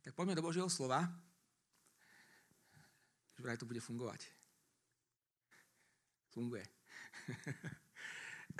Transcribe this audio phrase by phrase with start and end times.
[0.00, 1.04] Tak poďme do Božieho slova.
[3.36, 4.24] Že vraj to bude fungovať.
[6.32, 6.64] Funguje.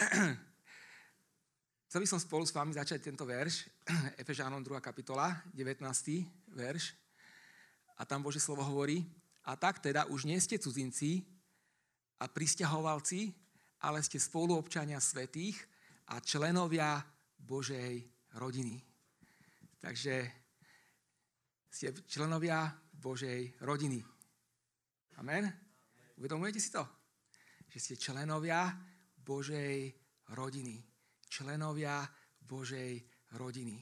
[1.91, 3.67] Chcel by som spolu s vami začať tento verš,
[4.23, 4.79] Efežánom 2.
[4.79, 5.83] kapitola, 19.
[6.55, 6.95] verš.
[7.99, 9.03] A tam Božie slovo hovorí,
[9.43, 11.25] a tak teda už nie ste cudzinci
[12.21, 13.35] a pristahovalci,
[13.81, 15.57] ale ste spoluobčania svetých
[16.13, 17.01] a členovia
[17.41, 18.05] Božej
[18.37, 18.79] rodiny.
[19.81, 20.40] Takže
[21.71, 22.67] ste členovia
[22.99, 24.03] Božej rodiny.
[25.23, 25.47] Amen?
[26.19, 26.83] Uvedomujete si to?
[27.71, 28.75] Že ste členovia
[29.23, 29.95] Božej
[30.35, 30.83] rodiny.
[31.31, 32.03] Členovia
[32.43, 32.99] Božej
[33.39, 33.79] rodiny.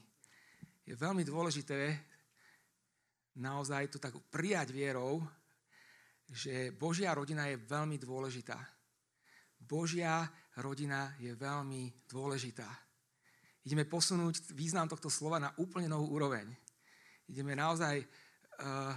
[0.85, 1.97] Je veľmi dôležité
[3.41, 5.25] naozaj to tak prijať vierou,
[6.29, 8.57] že Božia rodina je veľmi dôležitá.
[9.57, 10.29] Božia
[10.61, 12.69] rodina je veľmi dôležitá.
[13.65, 16.68] Ideme posunúť význam tohto slova na úplne novú úroveň.
[17.29, 18.93] Ideme naozaj uh,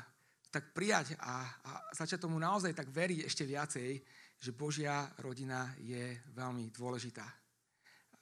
[0.52, 3.90] tak prijať a, a začať tomu naozaj tak veriť ešte viacej,
[4.42, 7.24] že Božia rodina je veľmi dôležitá.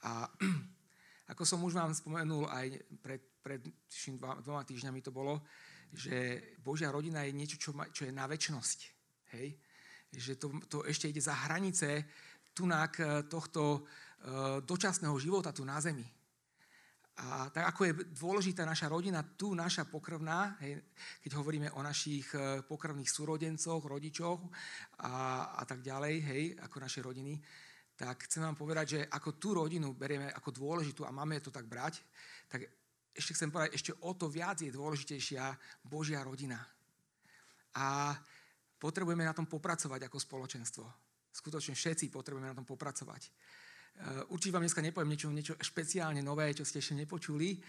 [0.06, 0.28] A
[1.32, 2.66] ako som už vám spomenul aj
[3.02, 3.60] pred, pred
[4.44, 5.42] dvoma týždňami to bolo,
[5.90, 8.78] že Božia rodina je niečo, čo, ma, čo je na väčnosť.
[9.34, 9.58] Hej?
[10.10, 12.06] Že to, to ešte ide za hranice
[12.54, 16.06] tunak eh, tohto uh, dočasného života tu na zemi.
[17.20, 20.80] A tak ako je dôležitá naša rodina, tu naša pokrvná, hej,
[21.20, 24.40] keď hovoríme o našich eh, pokrvných súrodencoch, rodičoch
[25.04, 25.12] a,
[25.60, 27.36] a tak ďalej, hej, ako naše rodiny,
[27.92, 31.68] tak chcem vám povedať, že ako tú rodinu berieme ako dôležitú a máme to tak
[31.68, 32.00] brať,
[32.48, 32.64] tak
[33.12, 35.44] ešte chcem povedať, ešte o to viac je dôležitejšia
[35.84, 36.56] Božia rodina.
[37.76, 38.16] A
[38.80, 40.84] Potrebujeme na tom popracovať ako spoločenstvo.
[41.28, 43.28] Skutočne všetci potrebujeme na tom popracovať.
[44.00, 47.60] E, určite vám dneska nepoviem niečo, niečo špeciálne nové, čo ste ešte nepočuli,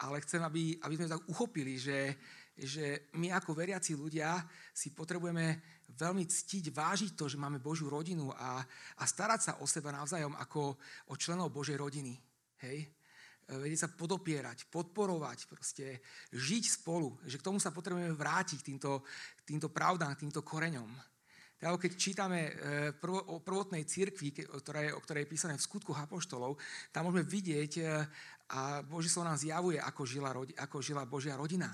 [0.00, 2.16] ale chcem, aby, aby sme tak uchopili, že,
[2.56, 4.40] že my ako veriaci ľudia
[4.72, 5.60] si potrebujeme
[5.92, 8.64] veľmi ctiť, vážiť to, že máme Božiu rodinu a,
[9.00, 10.76] a starať sa o seba navzájom ako
[11.12, 12.16] o členov Božej rodiny.
[12.64, 12.96] Hej?
[13.46, 16.02] vedieť sa podopierať, podporovať, proste
[16.34, 17.14] žiť spolu.
[17.22, 19.06] Že k tomu sa potrebujeme vrátiť, týmto,
[19.46, 20.90] týmto pravdám, týmto koreňom.
[21.56, 22.52] Tak keď čítame e,
[23.32, 26.60] o prvotnej je, o ktorej je písané v skutku Apoštolov,
[26.92, 27.82] tam môžeme vidieť e,
[28.52, 31.72] a Boží slovo nám zjavuje, ako žila, ako žila Božia rodina.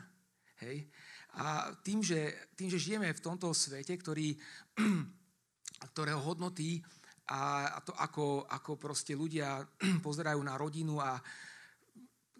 [0.62, 0.87] Hej?
[1.34, 4.38] A tým že, tým, že žijeme v tomto svete, ktorý,
[5.93, 6.78] ktorého hodnoty
[7.26, 9.66] a to, ako, ako proste ľudia
[10.06, 11.19] pozerajú na rodinu a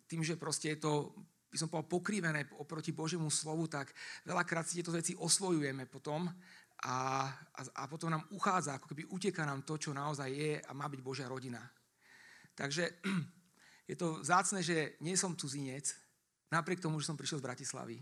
[0.07, 1.17] tým, že proste je to,
[1.49, 3.91] by som povedal, pokrivené oproti Božiemu slovu, tak
[4.29, 6.29] veľakrát si tieto veci osvojujeme potom
[6.83, 10.71] a, a, a potom nám uchádza, ako keby uteká nám to, čo naozaj je a
[10.75, 11.63] má byť Božia rodina.
[12.59, 13.03] Takže
[13.91, 15.95] je to zácne, že nie som cudzinec,
[16.51, 17.99] napriek tomu, že som prišiel z Bratislavy.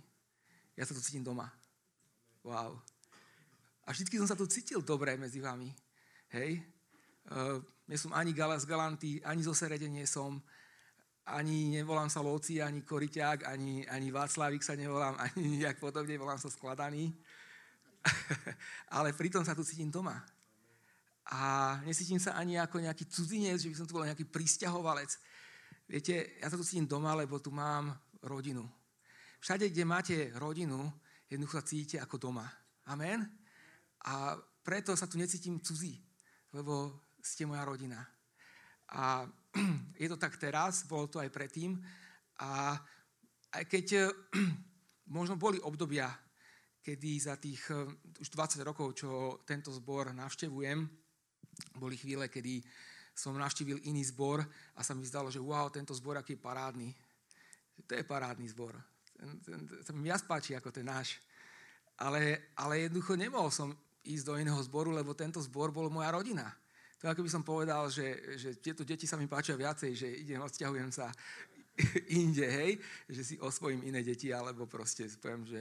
[0.74, 1.52] Ja sa tu cítim doma.
[2.40, 2.80] Wow.
[3.84, 5.68] A vždy som sa tu cítil dobre medzi vami.
[6.32, 6.64] Hej.
[7.28, 10.40] Uh, nie som ani z Galanty, ani zo Serede nie som
[11.30, 16.40] ani nevolám sa Loci, ani Koriťák, ani, ani Václavík sa nevolám, ani nejak podobne, volám
[16.40, 17.14] sa Skladaný.
[18.96, 20.20] Ale pritom sa tu cítim doma.
[21.30, 25.14] A nesítim sa ani ako nejaký cudzinec, že by som tu bol nejaký pristahovalec.
[25.86, 28.66] Viete, ja sa tu cítim doma, lebo tu mám rodinu.
[29.40, 30.90] Všade, kde máte rodinu,
[31.30, 32.46] jednoducho sa cítite ako doma.
[32.90, 33.24] Amen?
[34.04, 35.96] A preto sa tu necítim cudzí,
[36.52, 38.00] lebo ste moja rodina.
[38.90, 39.24] A
[40.02, 41.78] je to tak teraz, bolo to aj predtým.
[42.42, 42.74] A
[43.54, 44.10] aj keď
[45.16, 46.10] možno boli obdobia,
[46.80, 47.86] kedy za tých eh,
[48.20, 50.88] už 20 rokov, čo tento zbor navštevujem,
[51.76, 52.64] boli chvíle, kedy
[53.12, 54.40] som navštívil iný zbor
[54.76, 56.88] a sa mi zdalo, že wow, tento zbor aký je parádny.
[57.84, 58.76] To je parádny zbor.
[59.84, 61.20] Sa mi viac páči ako ten náš.
[62.00, 66.48] Ale, ale jednoducho nemohol som ísť do iného zboru, lebo tento zbor bol moja rodina.
[67.00, 70.40] To ako by som povedal, že, že tieto deti sa mi páčia viacej, že idem,
[70.40, 71.12] odsťahujem sa
[72.20, 72.72] inde, hej,
[73.08, 75.60] že si osvojím iné deti, alebo proste poviem, že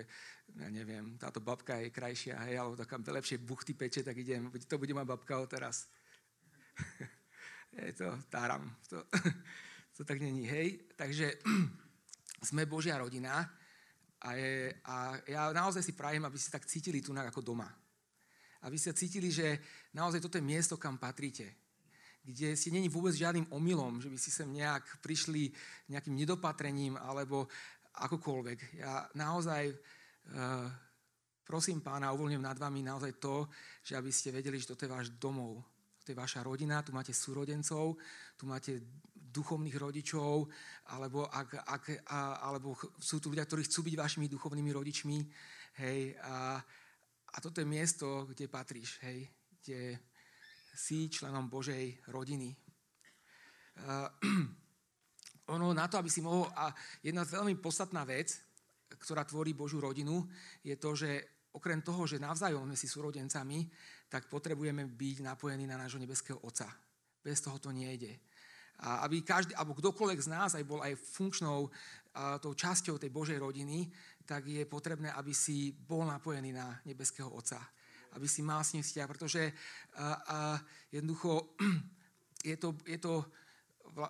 [0.58, 4.78] ja neviem, táto babka je krajšia, hej, alebo taká lepšie buchty peče, tak idem, to
[4.78, 5.88] bude moja babka teraz.
[7.86, 9.04] je to, táram, to,
[9.98, 10.90] to tak není, hej.
[10.98, 11.40] Takže
[12.50, 13.46] sme Božia rodina
[14.20, 17.70] a, je, a ja naozaj si prajem, aby si tak cítili tu ako doma
[18.68, 19.60] aby ste cítili, že
[19.96, 21.48] naozaj toto je miesto, kam patríte.
[22.20, 25.50] Kde ste není vôbec žiadnym omylom, že by si sem nejak prišli
[25.90, 27.48] nejakým nedopatrením alebo
[27.96, 28.80] akokoľvek.
[28.80, 30.68] Ja naozaj uh,
[31.50, 33.50] prosím pána, uvoľňujem nad vami naozaj to,
[33.82, 35.66] že aby ste vedeli, že toto je váš domov.
[36.06, 37.98] To je vaša rodina, tu máte súrodencov,
[38.38, 38.78] tu máte
[39.30, 40.46] duchovných rodičov,
[40.94, 45.18] alebo, ak, ak, a, alebo sú tu ľudia, ktorí chcú byť vašimi duchovnými rodičmi.
[45.82, 46.62] Hej, a,
[47.30, 49.30] a toto je miesto, kde patríš, hej,
[49.62, 50.02] kde
[50.80, 52.56] si členom Božej rodiny.
[53.84, 54.08] Uh,
[55.56, 56.48] ono na to, aby si mohol...
[56.56, 56.72] A
[57.04, 58.40] jedna veľmi podstatná vec,
[58.96, 60.24] ktorá tvorí Božiu rodinu,
[60.64, 61.12] je to, že
[61.52, 63.68] okrem toho, že navzájom sme si súrodencami,
[64.08, 66.72] tak potrebujeme byť napojení na nášho nebeského Otca.
[67.20, 68.16] Bez toho to nejde.
[68.80, 71.68] A aby každý, alebo kdokoľvek z nás aj bol aj funkčnou
[72.16, 73.92] a, tou časťou tej Božej rodiny,
[74.24, 77.60] tak je potrebné, aby si bol napojený na nebeského Otca.
[78.16, 79.54] Aby si mal s ním vzťah, pretože
[79.94, 80.38] a, a,
[80.90, 81.54] jednoducho
[82.50, 83.14] je to, je, to,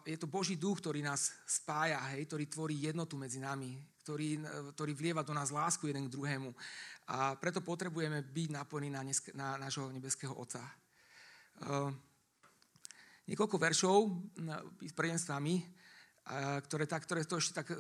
[0.06, 4.40] je to Boží duch, ktorý nás spája, hej, ktorý tvorí jednotu medzi nami, ktorý,
[4.76, 6.56] ktorý vlieva do nás lásku jeden k druhému.
[7.10, 10.62] A preto potrebujeme byť napojení na, neske, na nášho nebeského Otca.
[11.60, 11.92] Uh,
[13.28, 13.98] niekoľko veršov
[14.96, 15.60] prejdem s vami,
[16.66, 17.74] ktoré, tak, ktoré to ešte tak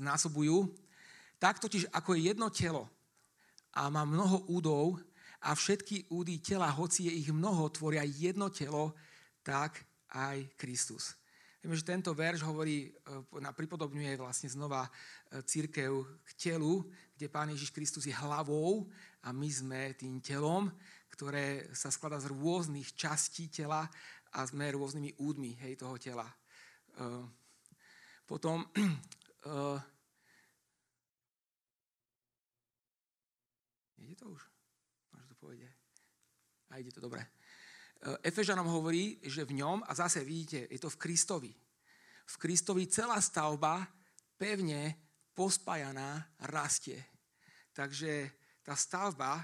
[0.00, 0.68] znásobujú.
[1.40, 2.90] Tak totiž, ako je jedno telo
[3.72, 4.98] a má mnoho údov
[5.38, 8.94] a všetky údy tela, hoci je ich mnoho, tvoria jedno telo,
[9.46, 9.78] tak
[10.10, 11.14] aj Kristus.
[11.58, 12.90] Vieme, že tento verš hovorí, e,
[13.50, 14.90] pripodobňuje vlastne znova e,
[15.42, 16.86] církev k telu,
[17.18, 18.86] kde Pán Ježiš Kristus je hlavou
[19.26, 20.70] a my sme tým telom,
[21.10, 23.90] ktoré sa skladá z rôznych častí tela
[24.30, 26.30] a sme rôznymi údmi hej, toho tela.
[26.98, 27.26] Uh,
[28.22, 28.62] potom
[33.98, 34.57] ide to už?
[36.70, 37.24] A ide to dobre.
[37.98, 41.52] Uh, Efežanom hovorí, že v ňom, a zase vidíte, je to v Kristovi.
[42.28, 43.82] V Kristovi celá stavba
[44.36, 44.94] pevne
[45.32, 46.98] pospájaná rastie.
[47.72, 48.30] Takže
[48.62, 49.42] tá stavba,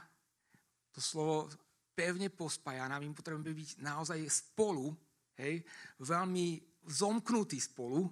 [0.93, 1.50] to slovo
[1.94, 4.91] pevne pospájaná, my potrebujeme byť naozaj spolu,
[5.38, 5.62] hej,
[6.03, 6.59] veľmi
[6.91, 8.11] zomknutí spolu,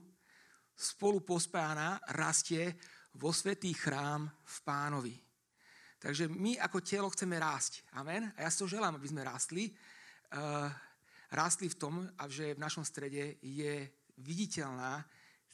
[0.72, 2.78] spolu pospájaná rastie
[3.18, 5.14] vo svetý chrám v pánovi.
[6.02, 7.86] Takže my ako telo chceme rásť.
[7.94, 8.34] Amen.
[8.34, 9.70] A ja si to želám, aby sme rástli.
[10.34, 10.66] Uh,
[11.30, 11.94] rástli v tom,
[12.26, 13.86] že v našom strede je
[14.18, 15.06] viditeľná,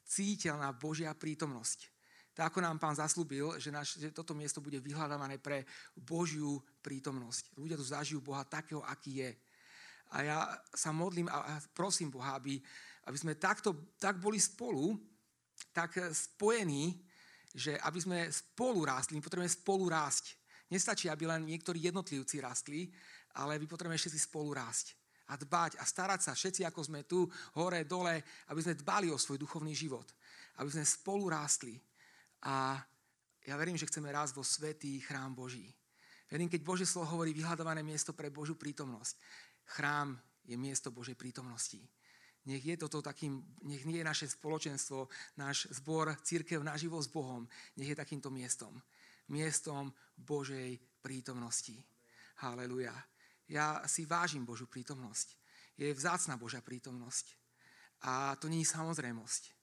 [0.09, 1.93] cíteľná Božia prítomnosť
[2.39, 5.67] tak ako nám pán zaslúbil, že, naš, že toto miesto bude vyhľadávané pre
[5.99, 7.51] Božiu prítomnosť.
[7.59, 9.31] Ľudia tu zažijú Boha takého, aký je.
[10.15, 10.39] A ja
[10.71, 12.63] sa modlím a prosím Boha, aby,
[13.11, 14.95] aby sme takto, tak boli spolu,
[15.75, 17.03] tak spojení,
[17.59, 20.38] že aby sme spolu rástli, my potrebujeme spolu rásť.
[20.69, 22.93] Nestačí, aby len niektorí jednotlivci rastli,
[23.41, 24.99] ale my potrebujeme všetci spolu rásť
[25.29, 27.29] a dbať a starať sa všetci, ako sme tu,
[27.61, 30.09] hore, dole, aby sme dbali o svoj duchovný život.
[30.61, 31.77] Aby sme spolu rástli.
[32.49, 32.81] A
[33.45, 35.69] ja verím, že chceme rásť vo svetý chrám Boží.
[36.29, 39.17] Verím, keď Božie slovo hovorí vyhľadované miesto pre Božiu prítomnosť.
[39.77, 41.81] Chrám je miesto Božej prítomnosti.
[42.49, 47.45] Nech je toto takým, nech nie je naše spoločenstvo, náš zbor, církev naživo s Bohom,
[47.77, 48.73] nech je takýmto miestom.
[49.29, 51.77] Miestom Božej prítomnosti.
[52.41, 52.95] Haleluja.
[53.49, 55.37] Ja si vážim Božú prítomnosť.
[55.79, 57.37] Je vzácna Božia prítomnosť.
[58.05, 59.59] A to nie je samozrejmosť.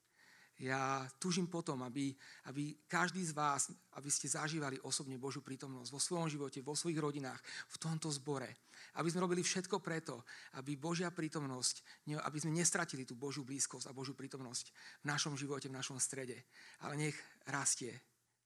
[0.56, 2.16] Ja tužím potom, aby,
[2.48, 3.68] aby každý z vás,
[4.00, 7.44] aby ste zažívali osobne Božiu prítomnosť vo svojom živote, vo svojich rodinách,
[7.76, 8.48] v tomto zbore.
[8.96, 10.24] Aby sme robili všetko preto,
[10.56, 14.66] aby Božia prítomnosť, aby sme nestratili tú Božiu blízkosť a Božiu prítomnosť
[15.04, 16.48] v našom živote, v našom strede.
[16.88, 17.18] Ale nech
[17.52, 17.92] rastie.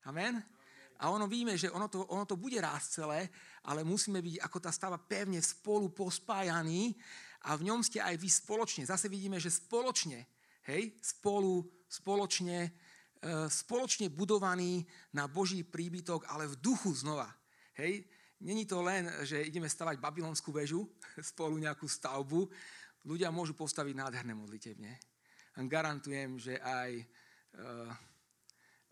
[0.10, 0.42] Amen?
[1.00, 3.32] A ono víme, že ono to, ono to bude rásť celé,
[3.64, 6.92] ale musíme byť ako tá stava pevne spolu pospájaní
[7.48, 8.84] a v ňom ste aj vy spoločne.
[8.84, 10.28] Zase vidíme, že spoločne,
[10.68, 12.70] hej, spolu spoločne, e,
[13.50, 17.32] spoločne budovaný na Boží príbytok, ale v duchu znova.
[17.80, 18.06] Hej?
[18.40, 20.84] Není to len, že ideme stavať babylonskú väžu,
[21.34, 22.48] spolu nejakú stavbu.
[23.08, 25.00] Ľudia môžu postaviť nádherné modlitebne.
[25.60, 27.06] Garantujem, že aj, e,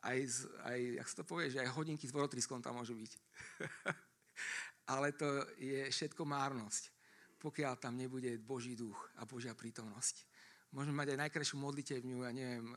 [0.07, 0.17] aj,
[0.63, 3.11] aj jak sa to povie, že aj hodinky s vorotryskom tam môžu byť.
[4.93, 5.27] ale to
[5.59, 6.89] je všetko márnosť,
[7.43, 10.23] pokiaľ tam nebude Boží duch a Božia prítomnosť.
[10.71, 12.75] Môžeme mať aj najkrajšiu modlitevňu, ja neviem,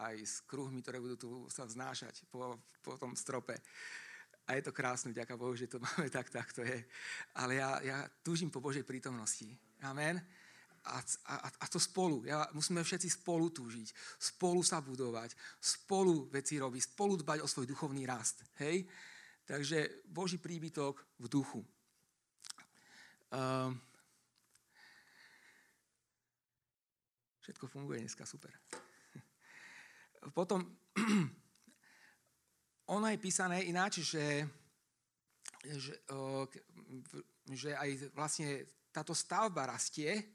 [0.00, 3.56] aj s kruhmi, ktoré budú tu sa vznášať po, po tom strope.
[4.46, 6.84] A je to krásne, ďaká Bohu, že to máme tak, tak to je.
[7.36, 9.48] Ale ja, ja túžim po Božej prítomnosti.
[9.84, 10.16] Amen.
[10.86, 12.22] A, a, a to spolu.
[12.22, 13.90] Ja, musíme všetci spolu túžiť.
[14.18, 15.34] Spolu sa budovať.
[15.58, 16.94] Spolu veci robiť.
[16.94, 18.46] Spolu dbať o svoj duchovný rast.
[18.62, 18.86] Hej?
[19.46, 21.60] Takže Boží príbytok v duchu.
[23.34, 23.74] Um,
[27.46, 28.50] Všetko funguje dneska, super.
[30.34, 30.66] Potom,
[32.96, 34.42] ono je písané ináč, že,
[35.62, 35.94] že,
[37.54, 40.34] že aj vlastne táto stavba rastie,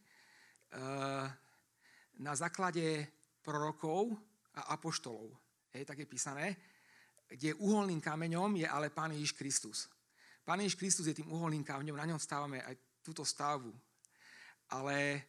[2.22, 3.08] na základe
[3.42, 4.16] prorokov
[4.56, 5.32] a apoštolov.
[5.72, 6.56] Hej, tak je písané,
[7.32, 9.88] kde uholným kameňom je ale Pán Ježiš Kristus.
[10.44, 13.72] Pán Ježiš Kristus je tým uholným kameňom, na ňom stávame aj túto stavu.
[14.72, 15.28] Ale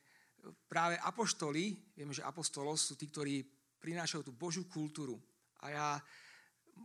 [0.66, 3.46] práve apoštoli, vieme, že apostolos sú tí, ktorí
[3.78, 5.18] prinášajú tú Božiu kultúru.
[5.62, 5.86] A ja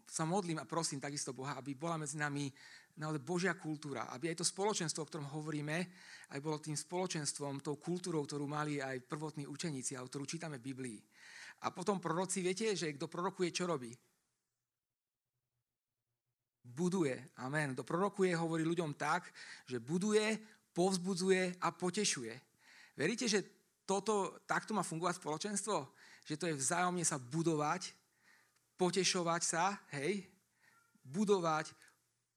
[0.05, 2.49] sa modlím a prosím takisto Boha, aby bola medzi nami
[2.97, 5.77] naozaj Božia kultúra, aby aj to spoločenstvo, o ktorom hovoríme,
[6.33, 10.67] aj bolo tým spoločenstvom, tou kultúrou, ktorú mali aj prvotní učeníci, a ktorú čítame v
[10.73, 10.99] Biblii.
[11.65, 13.93] A potom proroci, viete, že kto prorokuje, čo robí?
[16.67, 17.33] Buduje.
[17.41, 17.73] Amen.
[17.73, 19.29] Kto prorokuje, hovorí ľuďom tak,
[19.65, 20.37] že buduje,
[20.75, 22.33] povzbudzuje a potešuje.
[22.93, 23.45] Veríte, že
[23.87, 25.75] toto, takto má fungovať spoločenstvo?
[26.27, 27.95] Že to je vzájomne sa budovať,
[28.75, 30.27] potešovať sa, hej?
[31.07, 31.71] Budovať,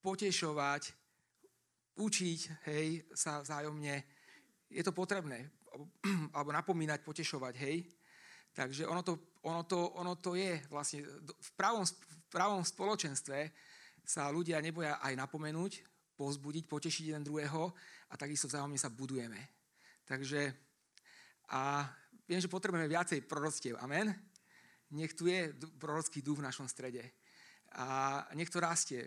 [0.01, 0.83] potešovať,
[2.01, 3.95] učiť, hej, sa vzájomne.
[4.73, 5.49] Je to potrebné.
[6.35, 7.87] Alebo napomínať, potešovať, hej?
[8.51, 13.39] Takže ono to, ono to, ono to je vlastne, v pravom, v pravom spoločenstve
[14.03, 15.87] sa ľudia neboja aj napomenúť,
[16.19, 17.71] pozbudiť, potešiť jeden druhého
[18.11, 19.39] a takisto vzájomne sa budujeme.
[20.03, 20.51] Takže
[21.51, 21.87] a
[22.31, 23.75] viem, že potrebujeme viacej proroctiev.
[23.83, 24.15] Amen?
[24.95, 27.03] Nech tu je prorocký duch v našom strede.
[27.79, 29.07] A nech to rastie.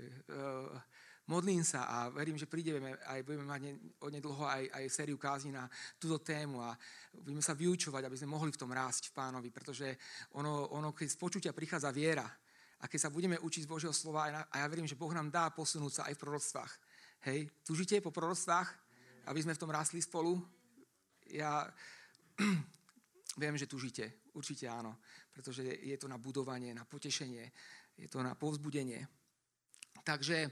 [1.24, 3.62] Modlím sa a verím, že prídeme aj budeme mať
[4.04, 6.76] onedlho aj, aj sériu kázni na túto tému a
[7.16, 9.96] budeme sa vyučovať, aby sme mohli v tom rásť v pánovi, pretože
[10.36, 12.28] ono, ono keď z počutia prichádza viera
[12.84, 15.48] a keď sa budeme učiť z Božieho slova a ja verím, že Boh nám dá
[15.48, 16.74] posunúť sa aj v proroctvách.
[17.24, 18.68] Hej, tužite po proroctvách,
[19.32, 20.44] aby sme v tom rásli spolu?
[21.32, 21.72] Ja
[23.40, 25.00] viem, že tužite, určite áno,
[25.32, 27.48] pretože je to na budovanie, na potešenie,
[27.98, 29.06] je to na povzbudenie.
[30.04, 30.52] Takže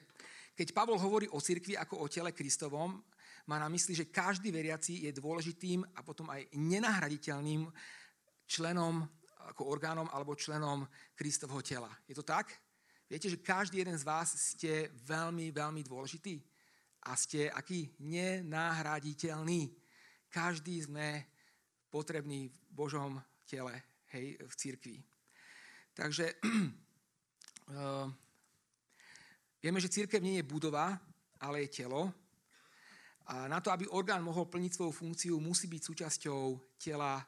[0.56, 3.02] keď Pavol hovorí o cirkvi ako o tele Kristovom,
[3.50, 7.66] má na mysli, že každý veriaci je dôležitým a potom aj nenahraditeľným
[8.46, 9.02] členom
[9.52, 10.86] ako orgánom alebo členom
[11.18, 11.90] Kristovho tela.
[12.06, 12.54] Je to tak?
[13.10, 16.40] Viete, že každý jeden z vás ste veľmi, veľmi dôležitý
[17.04, 19.74] a ste aký nenahraditeľný.
[20.32, 21.28] Každý sme
[21.92, 23.84] potrebný v Božom tele,
[24.16, 24.98] hej, v cirkvi.
[25.92, 26.40] Takže
[29.62, 30.98] Vieme, že církev nie je budova,
[31.40, 32.12] ale je telo.
[33.30, 36.42] A na to, aby orgán mohol plniť svoju funkciu, musí byť súčasťou
[36.82, 37.22] tela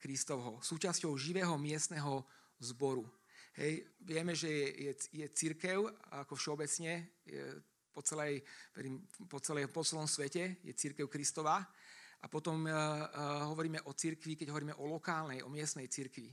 [0.00, 2.24] Kristovho, súčasťou živého miestneho
[2.58, 3.04] zboru.
[3.60, 5.84] Hej, vieme, že je, je, je církev
[6.16, 7.42] ako všeobecne je
[7.92, 8.40] po, celej,
[9.28, 11.60] po, celej, po celom svete, je církev Kristova.
[12.20, 16.28] A potom uh, uh, hovoríme o církvi, keď hovoríme o lokálnej, o miestnej církvi.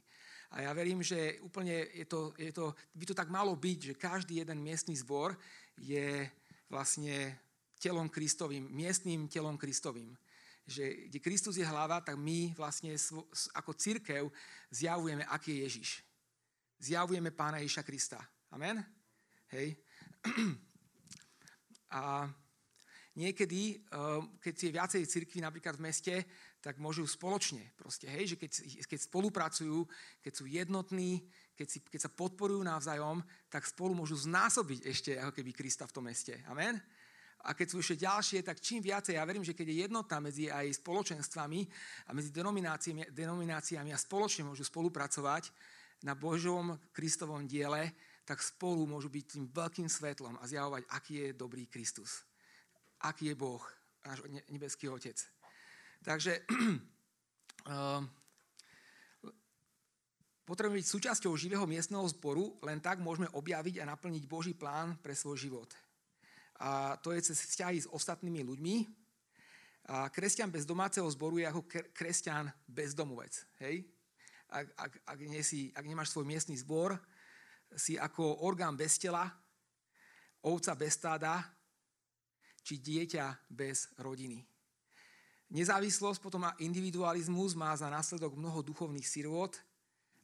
[0.51, 3.99] A ja verím, že úplne je to, je to, by to tak malo byť, že
[3.99, 5.35] každý jeden miestny zbor
[5.75, 6.23] je
[6.71, 7.35] vlastne
[7.79, 10.15] telom Kristovým, miestným telom Kristovým.
[10.67, 12.95] Že kde Kristus je hlava, tak my vlastne
[13.55, 14.27] ako církev
[14.71, 15.89] zjavujeme, aký je Ježiš.
[16.79, 18.19] Zjavujeme Pána Ježiša Krista.
[18.51, 18.83] Amen?
[19.51, 19.75] Hej.
[21.91, 22.27] A
[23.17, 26.15] niekedy, ehm, keď je viacej cirkví napríklad v meste,
[26.61, 28.51] tak môžu spoločne proste, hej, že keď,
[28.85, 29.77] keď spolupracujú,
[30.21, 31.25] keď sú jednotní,
[31.57, 35.95] keď, si, keď sa podporujú navzájom, tak spolu môžu znásobiť ešte ako keby Krista v
[35.97, 36.37] tom meste.
[36.45, 36.77] Amen?
[37.45, 40.49] A keď sú ešte ďalšie, tak čím viacej, ja verím, že keď je jednota medzi
[40.49, 41.61] aj spoločenstvami
[42.05, 45.49] a medzi denomináciami, denomináciami a spoločne môžu spolupracovať
[46.05, 47.93] na Božom Kristovom diele,
[48.27, 52.27] tak spolu môžu byť tým veľkým svetlom a zjavovať, aký je dobrý Kristus.
[53.05, 53.61] Aký je Boh,
[54.01, 55.17] náš nebeský Otec.
[56.01, 56.41] Takže
[57.69, 58.01] uh,
[60.49, 65.13] potrebujeme byť súčasťou živého miestneho zboru, len tak môžeme objaviť a naplniť Boží plán pre
[65.13, 65.69] svoj život.
[66.57, 68.75] A to je cez vzťahy s ostatnými ľuďmi.
[69.87, 71.61] A kresťan bez domáceho zboru je ako
[71.93, 73.45] kresťan bezdomovec.
[73.61, 73.85] Hej?
[74.49, 76.97] Ak, ak, ak, nie si, ak nemáš svoj miestny zbor,
[77.75, 79.27] si ako orgán bez tela,
[80.47, 81.43] ovca bez stáda,
[82.67, 84.43] či dieťa bez rodiny.
[85.47, 89.55] Nezávislosť potom a individualizmus má za následok mnoho duchovných sirôt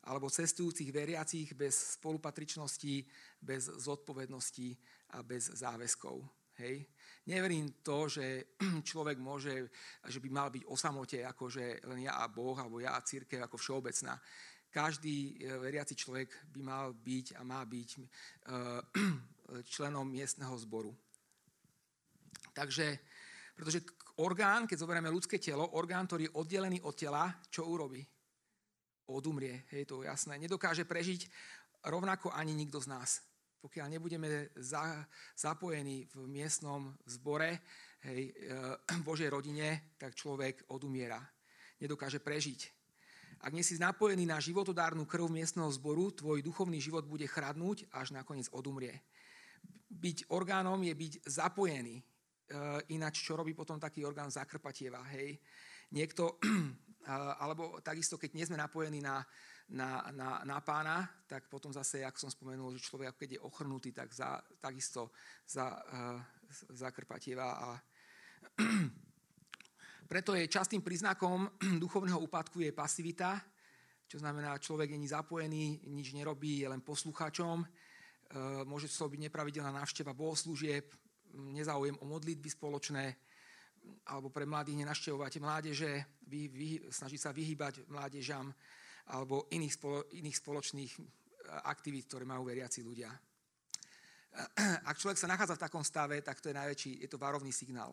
[0.03, 3.07] alebo cestujúcich veriacich bez spolupatričnosti,
[3.39, 4.75] bez zodpovednosti
[5.15, 6.19] a bez záväzkov.
[6.59, 6.83] Hej.
[7.31, 8.51] Neverím to, že
[8.89, 9.71] človek môže,
[10.03, 13.05] že by mal byť o samote, ako že len ja a Boh, alebo ja a
[13.07, 14.19] církev ako všeobecná.
[14.67, 18.01] Každý e, veriaci človek by mal byť a má byť e,
[19.73, 20.91] členom miestneho zboru.
[22.53, 23.01] Takže,
[23.57, 23.81] pretože
[24.22, 28.05] orgán, keď zoberieme ľudské telo, orgán, ktorý je oddelený od tela, čo urobí?
[29.10, 30.39] Odumrie, je to jasné.
[30.39, 31.27] Nedokáže prežiť
[31.83, 33.19] rovnako ani nikto z nás.
[33.63, 37.63] Pokiaľ nebudeme za, zapojení v miestnom zbore,
[38.03, 38.33] hej, e,
[39.07, 41.19] Božej rodine, tak človek odumiera.
[41.79, 42.83] Nedokáže prežiť.
[43.43, 48.15] Ak nie si napojený na životodárnu krv miestneho zboru, tvoj duchovný život bude chradnúť, až
[48.15, 49.03] nakoniec odumrie.
[49.91, 52.00] Byť orgánom je byť zapojený.
[52.43, 52.55] E,
[52.91, 55.39] ináč, čo robí potom taký orgán zakrpatieva, hej?
[55.95, 56.41] Niekto,
[57.43, 59.23] alebo takisto, keď nie sme napojení na,
[59.71, 63.95] na, na, na pána, tak potom zase, ako som spomenul, že človek, keď je ochrnutý,
[63.95, 65.15] tak za, takisto
[65.47, 66.19] za, uh,
[66.75, 67.69] zakrpatieva a
[70.12, 71.47] preto je častým príznakom
[71.83, 73.39] duchovného úpadku je pasivita,
[74.13, 77.65] čo znamená, človek není zapojený, nič nerobí, je len posluchačom.
[77.65, 77.67] E,
[78.62, 80.85] môže to byť nepravidelná návšteva bohoslúžieb,
[81.34, 83.16] nezáujem o modlitby spoločné,
[84.08, 85.92] alebo pre mladých nenaštevovať mládeže,
[86.30, 88.48] vy, vy, snažiť sa vyhýbať mládežam,
[89.12, 91.02] alebo iných, spolo, iných spoločných e,
[91.68, 93.12] aktivít, ktoré majú veriaci ľudia.
[94.90, 97.92] Ak človek sa nachádza v takom stave, tak to je najväčší, je to varovný signál.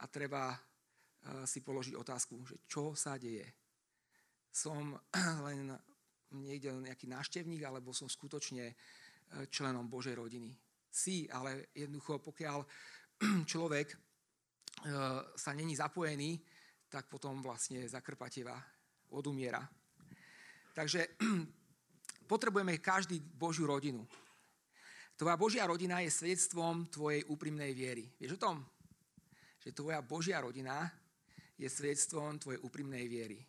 [0.00, 0.56] A treba
[1.46, 3.46] si položiť otázku, že čo sa deje.
[4.50, 4.98] Som
[5.46, 5.70] len
[6.34, 8.74] niekde nejaký náštevník, alebo som skutočne e,
[9.52, 10.50] členom Božej rodiny.
[10.92, 12.60] Si, ale jednoducho, pokiaľ
[13.52, 13.96] človek e,
[15.32, 16.36] sa není zapojený,
[16.92, 18.60] tak potom vlastne zakrpatieva
[19.16, 19.64] odumiera.
[20.76, 21.16] Takže
[22.32, 24.04] potrebujeme každý Božiu rodinu.
[25.16, 28.12] Tvoja Božia rodina je svedstvom tvojej úprimnej viery.
[28.20, 28.56] Vieš o tom?
[29.64, 30.92] Že tvoja Božia rodina
[31.56, 33.40] je svedstvom tvojej úprimnej viery.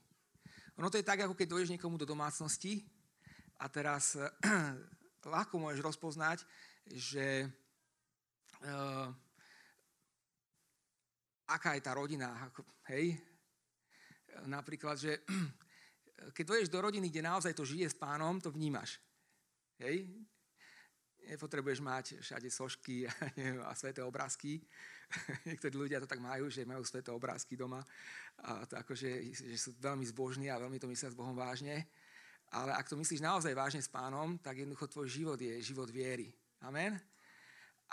[0.80, 2.88] Ono to je tak, ako keď dojdeš niekomu do domácnosti
[3.60, 4.16] a teraz
[5.24, 6.46] ľahko môžeš rozpoznať,
[6.92, 7.48] že
[8.64, 9.08] uh,
[11.48, 12.34] aká je tá rodina.
[12.90, 13.20] Hej?
[14.50, 15.22] Napríklad, že
[16.36, 18.98] keď dojdeš do rodiny, kde naozaj to žije s pánom, to vnímaš.
[19.80, 20.10] Hej?
[21.24, 24.60] Nepotrebuješ mať všade sošky a, neviem, a sveté obrázky.
[25.50, 27.80] Niektorí ľudia to tak majú, že majú sveté obrázky doma
[28.44, 31.86] a to akože, že sú veľmi zbožní a veľmi to myslia s Bohom vážne.
[32.54, 36.34] Ale ak to myslíš naozaj vážne s pánom, tak jednoducho tvoj život je život viery.
[36.64, 36.96] Amen?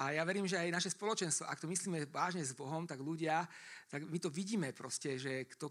[0.00, 3.44] A ja verím, že aj naše spoločenstvo, ak to myslíme vážne s Bohom, tak ľudia,
[3.90, 5.68] tak my to vidíme proste, že to,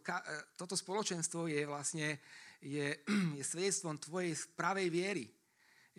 [0.54, 2.22] toto spoločenstvo je vlastne
[2.62, 2.94] je,
[3.40, 5.26] je svedectvom tvojej pravej viery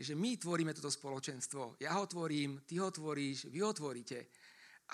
[0.00, 1.76] že my tvoríme toto spoločenstvo.
[1.76, 4.32] Ja ho tvorím, ty ho tvoríš, vy ho tvoríte.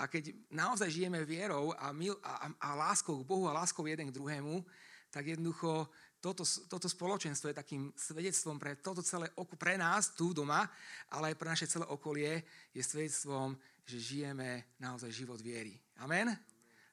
[0.02, 4.10] A keď naozaj žijeme vierou a, mil, a, a láskou k Bohu a láskou jeden
[4.10, 4.66] k druhému,
[5.14, 5.88] tak jednoducho
[6.20, 10.66] toto, toto spoločenstvo je takým svedectvom pre toto celé oko, pre nás tu doma,
[11.12, 12.42] ale aj pre naše celé okolie
[12.74, 13.54] je svedectvom,
[13.86, 15.78] že žijeme naozaj život viery.
[16.02, 16.34] Amen?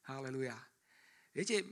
[0.06, 0.56] Halleluja.
[1.34, 1.66] Viete,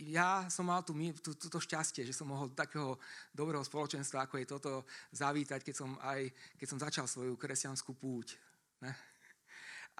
[0.00, 2.96] ja som mal tú, tú, túto šťastie, že som mohol takého
[3.30, 4.72] dobrého spoločenstva, ako je toto,
[5.12, 8.40] zavítať, keď som, aj, keď som začal svoju kresťanskú púť.
[8.80, 8.90] Ne?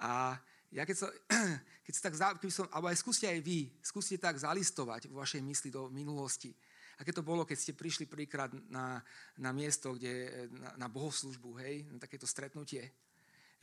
[0.01, 0.35] A
[0.71, 1.09] ja keď, som,
[1.85, 5.41] keď sa tak, keby som, alebo aj skúste aj vy, skúste tak zalistovať vo vašej
[5.45, 6.53] mysli do minulosti.
[6.95, 9.03] Aké to bolo, keď ste prišli príklad na,
[9.35, 12.93] na miesto, kde, na, na bohoslužbu, hej, na takéto stretnutie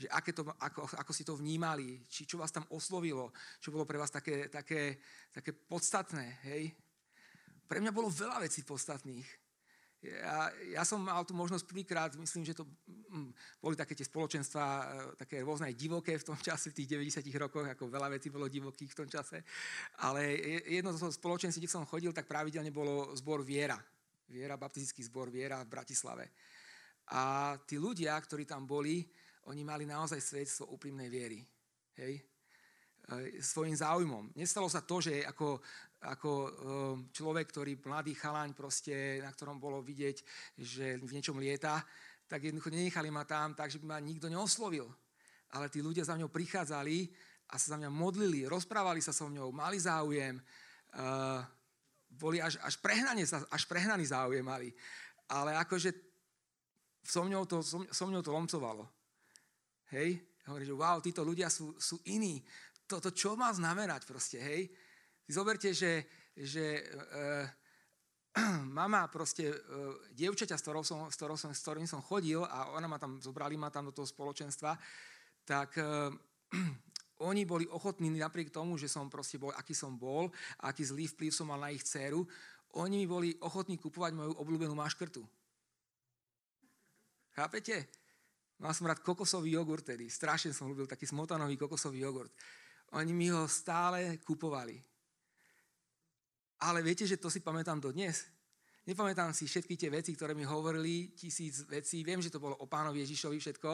[0.02, 3.30] že aké to, ako, ako si to vnímali, či čo vás tam oslovilo,
[3.62, 4.98] čo bolo pre vás také, také,
[5.30, 6.42] také podstatné.
[6.42, 6.74] Hej?
[7.70, 9.41] Pre mňa bolo veľa vecí podstatných.
[10.02, 12.66] Ja, ja som mal tu možnosť prvýkrát, myslím, že to
[13.06, 13.30] hm,
[13.62, 14.84] boli také tie spoločenstva, e,
[15.14, 18.90] také rôzne divoké v tom čase, v tých 90 rokoch, ako veľa vecí bolo divokých
[18.90, 19.46] v tom čase.
[20.02, 20.26] Ale
[20.66, 23.78] jedno z spoločenství, kde som chodil, tak pravidelne bolo zbor Viera.
[24.26, 26.34] Viera, baptistický zbor Viera v Bratislave.
[27.14, 29.06] A tí ľudia, ktorí tam boli,
[29.46, 31.46] oni mali naozaj svedectvo úprimnej viery.
[31.94, 32.18] Hej?
[33.06, 34.34] E, svojim záujmom.
[34.34, 35.62] Nestalo sa to, že ako,
[36.02, 36.50] ako e,
[37.14, 40.16] človek, ktorý mladý chalaň, proste, na ktorom bolo vidieť,
[40.58, 41.78] že v niečom lieta,
[42.26, 44.90] tak jednoducho nenechali ma tam tak, že by ma nikto neoslovil.
[45.52, 47.12] Ale tí ľudia za mňou prichádzali
[47.52, 50.40] a sa za mňa modlili, rozprávali sa so mňou, mali záujem,
[50.96, 51.44] uh,
[52.08, 54.72] boli až, až, prehnane, až prehnaný záujem mali.
[55.28, 55.92] Ale akože
[57.04, 58.88] so mňou to, so, so mňou to lomcovalo.
[59.92, 60.24] Hej?
[60.48, 62.40] Hovorí, že wow, títo ľudia sú, sú iní.
[62.88, 64.72] Toto čo má znamenať proste, hej?
[65.28, 67.46] Zoberte, že, že uh,
[68.78, 72.74] mama proste, uh, dievčaťa, s, ktorou som, s, ktorou som, s ktorým som chodil a
[72.74, 74.74] ona ma tam, zobrali ma tam do toho spoločenstva,
[75.46, 76.10] tak uh,
[77.28, 80.32] oni boli ochotní napriek tomu, že som proste bol, aký som bol,
[80.62, 82.26] aký zlý vplyv som mal na ich dceru,
[82.72, 85.20] oni mi boli ochotní kupovať moju obľúbenú maškrtu.
[87.36, 87.88] Chápete?
[88.60, 90.06] Mal som rád kokosový jogurt tedy.
[90.06, 92.32] Strašne som ľúbil taký smotanový kokosový jogurt.
[92.94, 94.78] Oni mi ho stále kupovali.
[96.62, 98.22] Ale viete, že to si pamätám dodnes?
[98.86, 102.02] Nepamätám si všetky tie veci, ktoré mi hovorili, tisíc vecí.
[102.02, 103.70] Viem, že to bolo o pánovi Ježišovi všetko.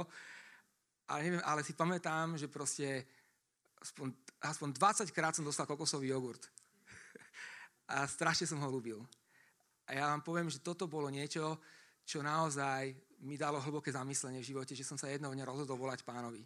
[1.09, 3.09] Ale, neviem, ale si pamätám, že proste
[3.81, 4.13] aspoň,
[4.45, 4.69] aspoň
[5.09, 6.41] 20 krát som dostal kokosový jogurt.
[7.93, 9.01] A strašne som ho ľúbil.
[9.89, 11.57] A ja vám poviem, že toto bolo niečo,
[12.05, 12.93] čo naozaj
[13.25, 16.45] mi dalo hlboké zamyslenie v živote, že som sa jedného dňa rozhodol volať pánovi.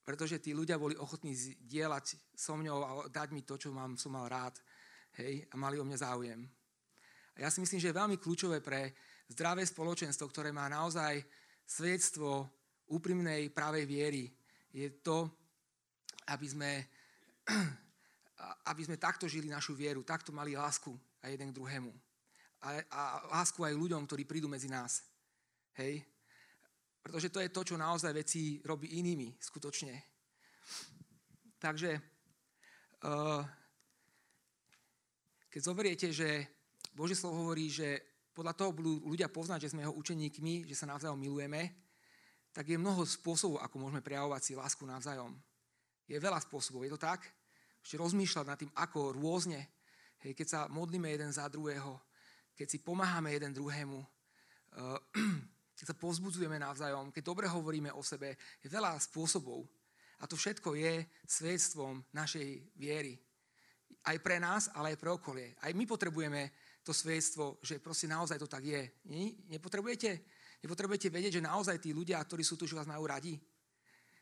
[0.00, 4.16] Pretože tí ľudia boli ochotní zdieľať so mňou a dať mi to, čo mám, som
[4.16, 4.56] mal rád.
[5.18, 6.40] Hej, a mali o mňa záujem.
[7.34, 8.94] A ja si myslím, že je veľmi kľúčové pre
[9.30, 11.22] zdravé spoločenstvo, ktoré má naozaj
[11.66, 12.50] svedectvo
[12.90, 14.24] úprimnej pravej viery,
[14.70, 15.30] je to,
[16.30, 16.70] aby sme,
[18.70, 20.90] aby sme takto žili našu vieru, takto mali lásku
[21.22, 21.92] a jeden k druhému.
[22.60, 23.02] A, a
[23.40, 25.02] lásku aj ľuďom, ktorí prídu medzi nás.
[25.78, 26.02] Hej?
[27.00, 29.94] Pretože to je to, čo naozaj veci robí inými, skutočne.
[31.56, 31.90] Takže,
[33.04, 33.40] uh,
[35.50, 36.46] keď zoberiete, že
[36.94, 40.86] Božie slovo hovorí, že podľa toho budú ľudia poznať, že sme jeho učeníkmi, že sa
[40.86, 41.74] navzájom milujeme,
[42.54, 45.34] tak je mnoho spôsobov, ako môžeme prejavovať si lásku navzájom.
[46.06, 47.22] Je veľa spôsobov, je to tak?
[47.82, 49.70] Ešte rozmýšľať nad tým, ako rôzne,
[50.22, 51.98] hej, keď sa modlíme jeden za druhého,
[52.54, 54.98] keď si pomáhame jeden druhému, uh,
[55.78, 59.64] keď sa povzbudzujeme navzájom, keď dobre hovoríme o sebe, je veľa spôsobov.
[60.20, 63.16] A to všetko je svedstvom našej viery.
[64.00, 65.54] Aj pre nás, ale aj pre okolie.
[65.60, 66.50] Aj my potrebujeme
[66.80, 68.82] to svedstvo, že proste naozaj to tak je.
[69.52, 70.24] Nepotrebujete?
[70.64, 73.36] Nepotrebujete vedieť, že naozaj tí ľudia, ktorí sú tu, že vás majú radi?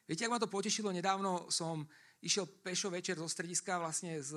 [0.08, 1.86] Viete, ak ma to potešilo, nedávno som
[2.24, 4.34] išiel pešo večer zo strediska vlastne s,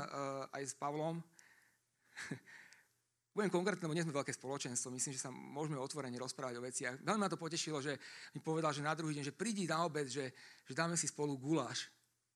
[0.56, 1.22] aj s Pavlom
[3.30, 6.94] Budem konkrétne, lebo nie sme veľké spoločenstvo, myslím, že sa môžeme otvorene rozprávať o veciach.
[7.06, 7.94] Veľmi ma to potešilo, že
[8.34, 10.34] mi povedal, že na druhý deň, že prídi na obed, že,
[10.66, 11.86] že dáme si spolu guláš.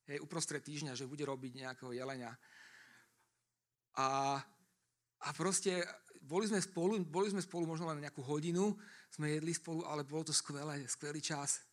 [0.05, 2.37] Hej, uprostred týždňa, že bude robiť nejakého jelenia.
[3.97, 4.37] A,
[5.25, 5.81] a proste
[6.21, 8.77] boli sme, spolu, boli sme spolu možno len nejakú hodinu,
[9.09, 11.65] sme jedli spolu, ale bolo to skvelé, skvelý čas.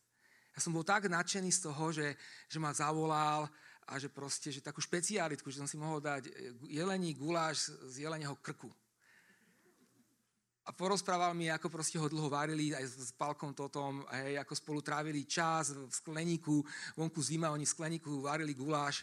[0.52, 2.16] Ja som bol tak nadšený z toho, že,
[2.48, 3.48] že ma zavolal
[3.88, 6.28] a že proste, že takú špecialitku, že som si mohol dať
[6.68, 8.72] jelení guláš z jeleného krku
[10.62, 14.78] a porozprával mi, ako proste ho dlho varili aj s Palkom Totom, hej, ako spolu
[14.78, 16.62] trávili čas v skleníku,
[16.94, 19.02] vonku zima, oni v skleníku varili guláš.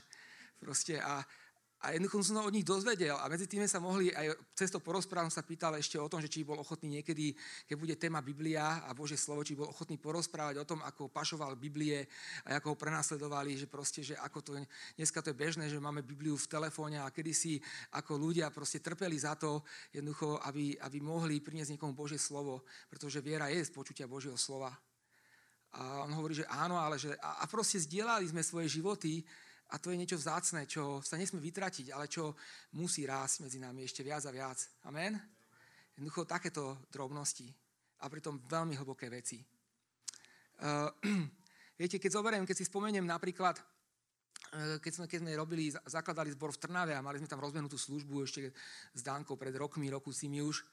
[0.56, 1.20] Proste a,
[1.80, 4.84] a jednoducho som sa od nich dozvedel a medzi tým sa mohli aj cez to
[4.84, 7.32] porozprávať, sa pýtal ešte o tom, že či bol ochotný niekedy,
[7.72, 11.56] keď bude téma Biblia a Bože slovo, či bol ochotný porozprávať o tom, ako pašoval
[11.56, 12.04] Biblie
[12.44, 14.52] a ako ho prenasledovali, že proste, že ako to,
[15.00, 17.64] dneska to je bežné, že máme Bibliu v telefóne a kedysi
[17.96, 19.64] ako ľudia proste trpeli za to,
[19.96, 24.76] jednoducho, aby, aby mohli priniesť niekomu Bože slovo, pretože viera je z počutia Božieho slova.
[25.80, 29.22] A on hovorí, že áno, ale že, a, a proste zdieľali sme svoje životy,
[29.70, 32.34] a to je niečo vzácne, čo sa nesme vytratiť, ale čo
[32.74, 34.58] musí rásť medzi nami ešte viac a viac.
[34.90, 35.14] Amen?
[35.94, 37.46] Jednoducho takéto drobnosti
[38.02, 39.38] a pritom veľmi hlboké veci.
[40.60, 40.90] Uh,
[41.80, 46.50] viete, keď zoberiem, keď si spomeniem napríklad, uh, keď sme, keď sme robili, zakladali zbor
[46.50, 48.50] v Trnave a mali sme tam rozbenutú službu ešte
[48.98, 50.66] s Dankou pred rokmi, roku si už,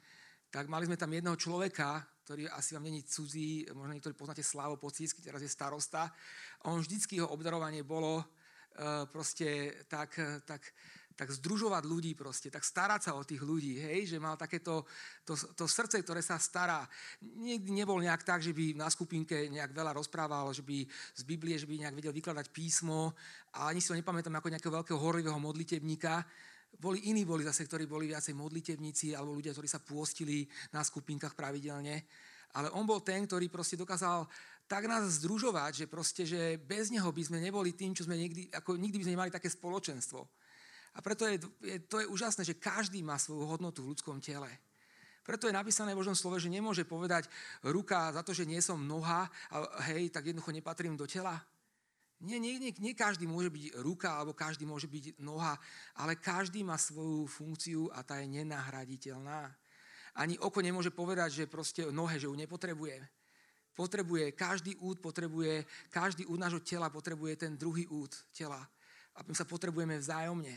[0.49, 4.81] tak mali sme tam jedného človeka, ktorý asi vám není cudzí, možno niektorí poznáte Slavo
[4.81, 6.09] Pocísky, teraz je starosta.
[6.65, 8.36] A on vždycky jeho obdarovanie bolo, Eh,
[9.09, 10.13] proste tak,
[10.45, 10.63] tak,
[11.17, 14.85] tak združovať ľudí proste, tak starať sa o tých ľudí, hej, že mal takéto
[15.25, 16.85] to, to srdce, ktoré sa stará.
[17.25, 20.85] Nikdy nebol nejak tak, že by na skupinke nejak veľa rozprával, že by
[21.17, 23.17] z Biblie, že by nejak vedel vykladať písmo
[23.57, 26.21] a ani si ho nepamätám ako nejakého veľkého horlivého modlitebníka.
[26.77, 30.45] Boli iní, boli zase, ktorí boli viacej modlitebníci alebo ľudia, ktorí sa pôstili
[30.77, 32.05] na skupinkách pravidelne.
[32.57, 34.29] Ale on bol ten, ktorý proste dokázal
[34.67, 38.51] tak nás združovať, že proste, že bez neho by sme neboli tým, čo sme nikdy,
[38.51, 40.27] ako nikdy by sme nemali také spoločenstvo.
[40.97, 44.51] A preto je, je, to je úžasné, že každý má svoju hodnotu v ľudskom tele.
[45.23, 47.27] Preto je napísané v Božom slove, že nemôže povedať
[47.63, 49.57] ruka za to, že nie som noha, a
[49.91, 51.39] hej, tak jednoducho nepatrím do tela.
[52.23, 55.59] Nie, nie, nie, nie každý môže byť ruka, alebo každý môže byť noha,
[56.01, 59.53] ale každý má svoju funkciu a tá je nenahraditeľná.
[60.17, 63.05] Ani oko nemôže povedať, že proste nohe, že ju nepotrebuje
[63.77, 68.65] potrebuje, každý úd potrebuje, každý úd nášho tela potrebuje ten druhý úd tela.
[69.17, 70.57] A my sa potrebujeme vzájomne.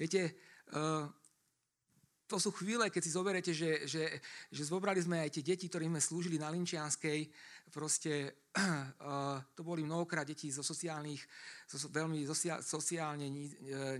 [0.00, 0.32] Viete,
[0.72, 1.04] uh,
[2.32, 4.08] to sú chvíle, keď si zoberete, že, že,
[4.48, 7.28] že zobrali sme aj tie deti, ktoré sme slúžili na Linčianskej,
[7.68, 11.20] proste uh, to boli mnohokrát deti zo sociálnych,
[11.68, 12.24] zo veľmi
[12.64, 13.28] sociálne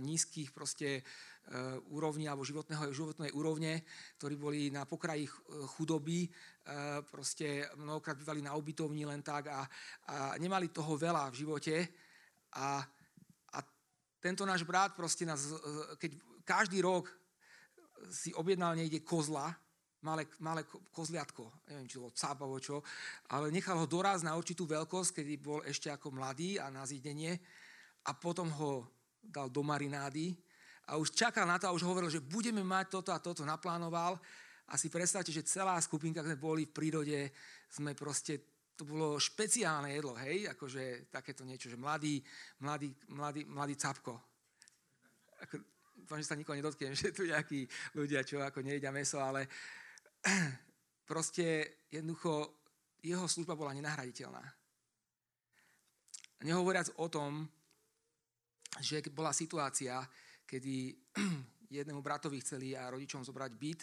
[0.01, 1.05] nízkych proste
[1.49, 3.83] uh, úrovní alebo životného, životnej úrovne,
[4.21, 5.27] ktorí boli na pokraji
[5.75, 6.29] chudoby
[6.63, 9.67] Eh, proste mnohokrát bývali na ubytovni len tak a,
[10.07, 11.75] a nemali toho veľa v živote.
[12.55, 12.79] A,
[13.51, 13.57] a
[14.23, 15.43] tento náš brat proste nás,
[15.99, 16.15] keď
[16.47, 17.11] každý rok
[18.07, 19.51] si objednal niekde kozla,
[20.07, 20.63] malé, malé
[20.95, 22.79] kozliatko, neviem, či bolo cábavo čo,
[23.27, 27.43] ale nechal ho doraz na určitú veľkosť, kedy bol ešte ako mladý a na zídenie
[28.07, 28.87] a potom ho
[29.19, 30.31] dal do marinády
[30.87, 34.19] a už čakal na to a už hovoril, že budeme mať toto a toto, naplánoval.
[34.67, 37.19] A si predstavte, že celá skupinka, sme boli v prírode,
[37.71, 42.19] sme proste, to bolo špeciálne jedlo, hej, akože takéto niečo, že mladý,
[42.63, 44.15] mladý, mladý, mladý capko.
[45.43, 45.59] Ako,
[45.95, 49.47] dúfam, že sa nikoho nedotknem, že tu nejakí ľudia, čo ako nejedia meso, ale
[51.11, 52.59] proste jednoducho
[53.03, 54.43] jeho služba bola nenahraditeľná.
[56.43, 57.47] Nehovoriac o tom,
[58.79, 59.99] že bola situácia,
[60.53, 60.93] kedy
[61.81, 63.81] jednému bratovi chceli a rodičom zobrať byt,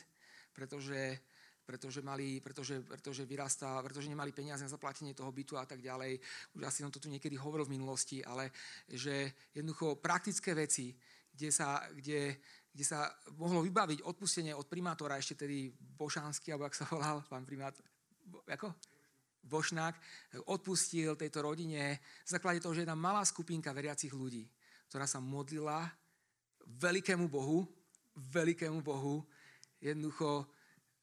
[0.54, 1.18] pretože,
[1.66, 6.22] pretože, mali, pretože, pretože vyrastá, pretože nemali peniaze na zaplatenie toho bytu a tak ďalej.
[6.54, 8.54] Už asi som to tu niekedy hovoril v minulosti, ale
[8.86, 10.94] že jednoducho praktické veci,
[11.34, 12.38] kde sa, kde,
[12.70, 17.42] kde sa mohlo vybaviť odpustenie od primátora, ešte tedy Bošanský, alebo ak sa volal, pán
[17.42, 17.82] primátor,
[18.46, 18.70] ako?
[19.40, 19.96] Bošnák,
[20.52, 24.44] odpustil tejto rodine v základe toho, že je tam malá skupinka veriacich ľudí,
[24.92, 25.88] ktorá sa modlila
[26.66, 27.64] veľkému Bohu,
[28.16, 29.24] veľkému Bohu,
[29.80, 30.48] jednoducho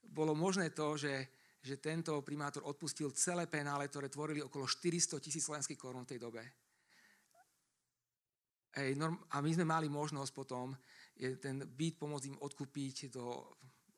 [0.04, 1.14] bolo možné to, že,
[1.62, 6.20] že tento primátor odpustil celé penále, ktoré tvorili okolo 400 tisíc slovenských korún v tej
[6.22, 6.44] dobe.
[8.78, 8.94] Ej,
[9.34, 10.78] a my sme mali možnosť potom
[11.42, 13.42] ten byt pomôcť im odkúpiť do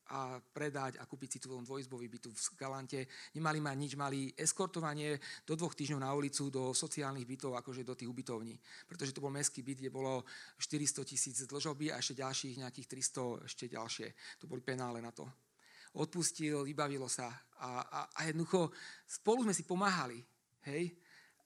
[0.10, 3.06] a predať a kúpiť si tu dvojizbový byt v Galante.
[3.38, 7.94] Nemali mať nič, mali eskortovanie do dvoch týždňov na ulicu do sociálnych bytov, akože do
[7.94, 8.58] tých ubytovní.
[8.90, 10.26] Pretože to bol mestský byt, kde bolo
[10.58, 14.08] 400 tisíc dlžoby a ešte ďalších nejakých 300, ešte ďalšie.
[14.42, 15.30] To boli penále na to.
[15.94, 18.70] Odpustil, vybavilo sa a, a, a jednoducho
[19.06, 20.22] spolu sme si pomáhali.
[20.66, 20.94] Hej?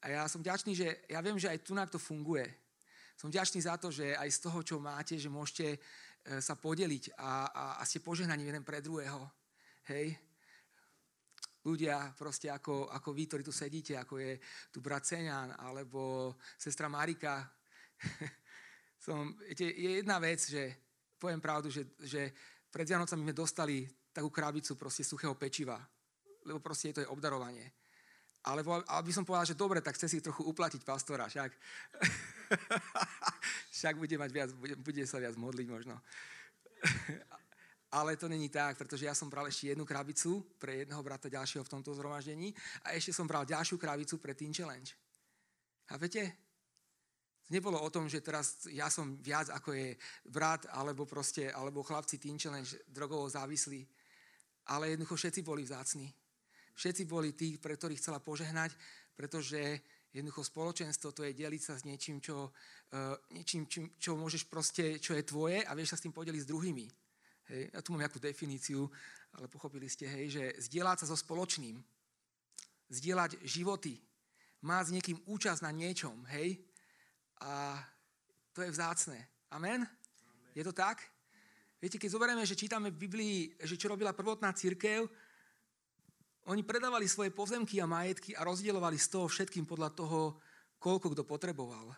[0.03, 2.43] A ja som vďačný, že ja viem, že aj tu to funguje.
[3.15, 5.79] Som vďačný za to, že aj z toho, čo máte, že môžete
[6.39, 9.27] sa podeliť a, a, a ste požehnaní jeden pre druhého.
[9.91, 10.15] Hej?
[11.63, 14.39] Ľudia proste ako, ako vy, ktorí tu sedíte, ako je
[14.71, 17.43] tu brat Ceňan, alebo sestra Marika.
[19.03, 20.75] Som, viete, je jedna vec, že
[21.19, 22.31] poviem pravdu, že, že
[22.71, 25.79] pred Vianocami sme dostali takú krabicu proste suchého pečiva,
[26.47, 27.67] lebo proste to je obdarovanie.
[28.43, 28.59] Ale
[28.99, 31.51] aby som povedal, že dobre, tak chce si trochu uplatiť pastora, však.
[33.83, 35.99] však bude, mať viac, bude, bude sa viac modliť možno.
[37.99, 41.67] Ale to není tak, pretože ja som bral ešte jednu krabicu pre jedného brata ďalšieho
[41.67, 42.55] v tomto zhromaždení
[42.87, 44.87] a ešte som bral ďalšiu krabicu pre Teen Challenge.
[45.83, 46.31] Chápete?
[47.51, 49.99] Nebolo o tom, že teraz ja som viac ako je
[50.31, 53.83] brat alebo proste, alebo chlapci Teen Challenge drogovo závislí.
[54.71, 56.07] Ale jednoducho všetci boli vzácni.
[56.79, 58.71] Všetci boli tí, pre ktorých chcela požehnať,
[59.11, 59.83] pretože
[60.13, 65.01] Jednoducho spoločenstvo to je deliť sa s niečím, čo, uh, niečím čím, čo môžeš proste,
[65.01, 66.85] čo je tvoje a vieš sa s tým podeliť s druhými.
[67.49, 68.85] Hej, ja tu mám nejakú definíciu,
[69.33, 71.81] ale pochopili ste, hej, že zdieľať sa so spoločným,
[72.93, 73.97] zdieľať životy,
[74.63, 76.61] má s niekým účasť na niečom, hej,
[77.43, 77.75] a
[78.53, 79.19] to je vzácne.
[79.51, 79.83] Amen?
[79.83, 80.53] Amen?
[80.55, 81.01] Je to tak?
[81.83, 85.03] Viete, keď zoberieme, že čítame v Biblii, že čo robila prvotná církev,
[86.51, 90.43] oni predávali svoje pozemky a majetky a rozdielovali z toho všetkým podľa toho,
[90.75, 91.95] koľko kto potreboval.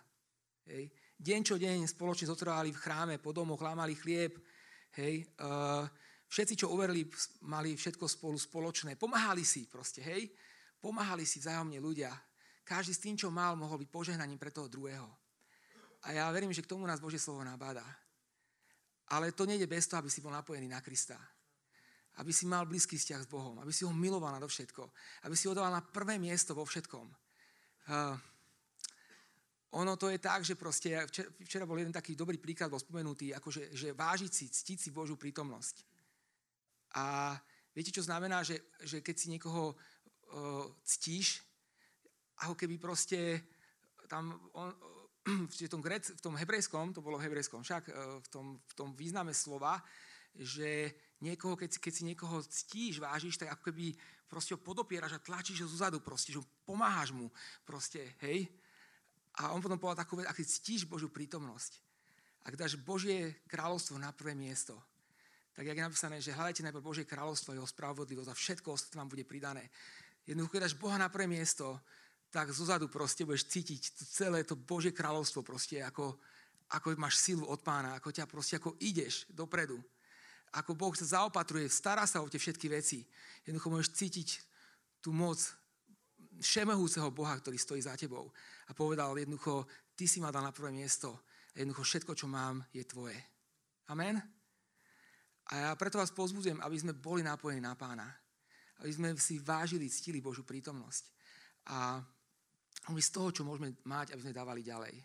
[0.70, 0.94] Hej.
[1.18, 4.38] Deň čo deň spoločne zotrvali v chráme, po domoch, lámali chlieb.
[4.94, 5.26] Hej.
[6.30, 7.10] Všetci, čo uverili,
[7.46, 8.94] mali všetko spolu spoločné.
[9.02, 10.30] Pomáhali si proste, hej.
[10.78, 12.14] Pomáhali si vzájomne ľudia.
[12.62, 15.10] Každý s tým, čo mal, mohol byť požehnaním pre toho druhého.
[16.06, 17.86] A ja verím, že k tomu nás Božie slovo nabáda.
[19.10, 21.18] Ale to nejde bez toho, aby si bol napojený na Krista
[22.16, 24.88] aby si mal blízky vzťah s Bohom, aby si ho miloval na všetko,
[25.28, 27.06] aby si ho dal na prvé miesto vo všetkom.
[27.92, 28.16] Uh,
[29.76, 30.96] ono to je tak, že proste,
[31.44, 35.20] včera, bol jeden taký dobrý príklad, bol spomenutý, akože, že vážiť si, ctiť si Božú
[35.20, 35.84] prítomnosť.
[36.96, 37.36] A
[37.76, 41.44] viete, čo znamená, že, že keď si niekoho uh, ctíš,
[42.40, 43.44] ako keby proste
[44.08, 44.72] tam on,
[45.52, 48.74] v tom, grec, v tom hebrejskom, to bolo v hebrejskom, však uh, v tom, v
[48.80, 49.84] tom význame slova,
[50.40, 53.98] že niekoho, keď, keď si niekoho ctíš, vážiš, tak ako keby
[54.30, 57.34] proste ho podopieraš a tlačíš ho zozadu proste, že pomáhaš mu
[57.66, 58.46] proste, hej.
[59.42, 61.82] A on potom povedal takú vec, ak ctíš Božiu prítomnosť,
[62.46, 64.78] ak dáš Božie kráľovstvo na prvé miesto,
[65.56, 68.98] tak jak je napísané, že hľadajte najprv Božie kráľovstvo a jeho spravodlivosť a všetko ostatné
[69.00, 69.72] vám bude pridané.
[70.28, 71.80] Jednoducho, keď dáš Boha na prvé miesto,
[72.28, 76.20] tak zozadu proste budeš cítiť celé to Božie kráľovstvo proste, ako,
[76.76, 79.80] ako máš silu od pána, ako ťa proste, ako ideš dopredu
[80.56, 83.04] ako Boh sa zaopatruje, stará sa o tie všetky veci.
[83.44, 84.30] Jednoducho môžeš cítiť
[85.04, 85.38] tú moc
[86.40, 88.32] všemehúceho Boha, ktorý stojí za tebou.
[88.68, 91.28] A povedal jednoducho, ty si ma dal na prvé miesto.
[91.56, 93.16] A jednoducho všetko, čo mám, je tvoje.
[93.92, 94.20] Amen?
[95.52, 98.08] A ja preto vás pozbudzujem, aby sme boli napojení na pána.
[98.82, 101.04] Aby sme si vážili, ctili Božú prítomnosť.
[101.70, 102.02] A
[102.92, 104.96] aby z toho, čo môžeme mať, aby sme dávali ďalej.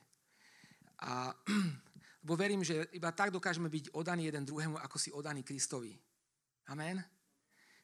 [1.07, 1.33] A
[2.21, 5.97] Lebo verím, že iba tak dokážeme byť odaní jeden druhému, ako si odaní Kristovi.
[6.69, 7.01] Amen?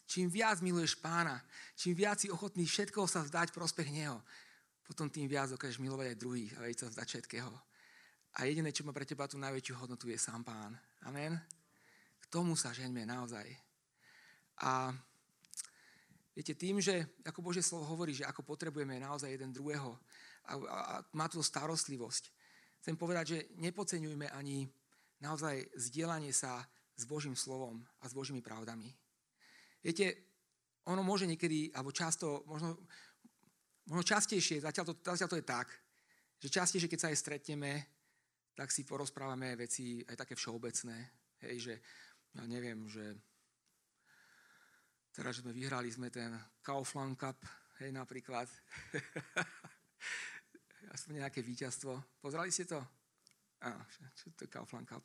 [0.07, 1.43] Čím viac miluješ pána,
[1.75, 4.23] čím viac si ochotný všetkoho sa vzdať prospech neho,
[4.87, 7.51] potom tým viac dokážeš milovať aj druhých a vedieť sa vzdať všetkého.
[8.37, 10.79] A jediné, čo má pre teba tú najväčšiu hodnotu, je sám pán.
[11.09, 11.35] Amen?
[12.23, 13.49] K tomu sa žeňme naozaj.
[14.63, 14.93] A
[16.37, 19.97] viete, tým, že ako Božie slovo hovorí, že ako potrebujeme naozaj jeden druhého
[20.47, 22.31] a, a, a má tú starostlivosť,
[22.87, 24.63] chcem povedať, že nepodceňujme ani
[25.19, 26.63] naozaj zdieľanie sa
[26.95, 28.87] s Božím slovom a s Božími pravdami.
[29.83, 30.15] Viete,
[30.87, 32.79] ono môže niekedy, alebo často, možno,
[33.91, 35.67] možno častejšie, zatiaľ to, zatiaľ to je tak,
[36.39, 37.73] že častejšie, keď sa aj stretneme,
[38.55, 40.97] tak si porozprávame veci aj také všeobecné.
[41.43, 41.75] Hej, že
[42.39, 43.19] ja neviem, že
[45.11, 47.43] teraz, že sme vyhrali, sme ten Kaufland Cup,
[47.83, 48.47] hej, napríklad.
[51.17, 52.21] Nejaké víťazstvo.
[52.21, 52.77] Pozrali ste to?
[53.65, 53.81] Áno,
[54.13, 55.01] čo to je Kaufland Cup?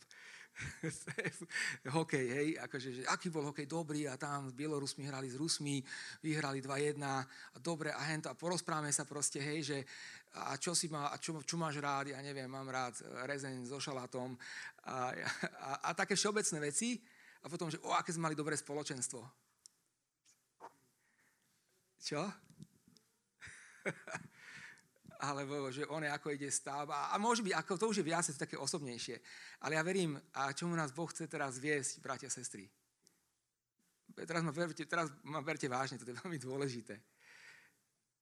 [1.95, 5.79] hokej, hej, akože, že aký bol hokej dobrý a tam s Bielorusmi hrali s Rusmi,
[6.19, 7.23] vyhrali 2-1 a
[7.63, 9.77] dobre a hento a porozprávame sa proste, hej, že
[10.35, 13.79] a čo si má, a čo, čo máš rád, ja neviem, mám rád rezeň so
[13.79, 14.35] šalátom
[14.83, 15.15] a,
[15.63, 16.99] a, a také všeobecné veci
[17.41, 19.23] a potom, že o, aké sme mali dobré spoločenstvo.
[22.03, 22.21] Čo?
[25.21, 26.89] alebo že on je ako ide stav.
[26.89, 29.21] A, môže byť, ako to už je viac, to také osobnejšie.
[29.61, 32.65] Ale ja verím, a čomu nás Boh chce teraz viesť, bratia a sestry.
[34.11, 36.97] Teraz ma, berte, teraz ma berte vážne, to je veľmi dôležité.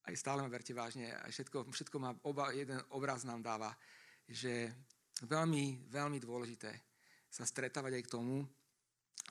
[0.06, 1.10] Aj stále ma berte vážne.
[1.16, 3.72] A všetko, všetko má, oba, jeden obraz nám dáva,
[4.28, 4.70] že
[5.24, 6.70] veľmi, veľmi dôležité
[7.32, 8.44] sa stretávať aj k tomu,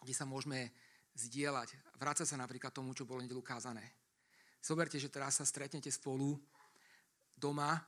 [0.02, 0.72] kde sa môžeme
[1.18, 1.98] zdieľať.
[1.98, 3.82] Vrácať sa napríklad tomu, čo bolo nedelu kázané.
[4.58, 6.38] Zoberte, že teraz sa stretnete spolu
[7.38, 7.78] doma,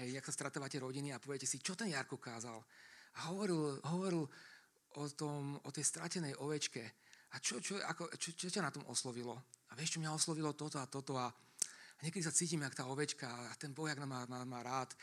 [0.00, 2.62] hej, jak sa stretávate rodiny a poviete si, čo ten Jarko kázal.
[3.20, 4.24] A hovoril, hovoril
[4.96, 6.82] o, tom, o tej stratenej ovečke.
[7.30, 9.34] A čo, čo, ako, čo, čo ťa na tom oslovilo?
[9.70, 12.86] A vieš, čo mňa oslovilo toto a toto a, a niekedy sa cítim, jak tá
[12.86, 14.94] ovečka a ten Boh, jak má, má, má rád.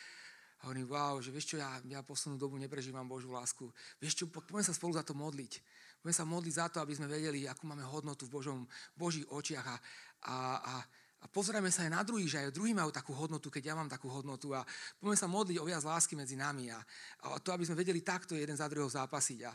[0.59, 3.69] A hovorím, wow, že vieš čo, ja, ja poslednú dobu neprežívam Božú lásku.
[4.01, 5.61] Vieš čo, poďme sa spolu za to modliť.
[6.01, 8.65] Poďme sa modliť za to, aby sme vedeli, akú máme hodnotu v Božom,
[8.97, 9.77] Božích očiach a,
[10.25, 10.73] a, a
[11.17, 13.89] a pozrieme sa aj na druhých, že aj druhí majú takú hodnotu, keď ja mám
[13.89, 14.61] takú hodnotu a
[15.01, 16.77] poďme sa modliť o viac lásky medzi nami a,
[17.25, 19.39] a to, aby sme vedeli takto jeden za druhého zápasiť.
[19.49, 19.51] A,